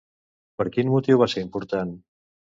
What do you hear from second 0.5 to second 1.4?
Per quin motiu va